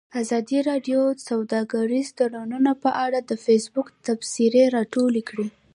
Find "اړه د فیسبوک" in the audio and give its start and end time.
3.05-3.87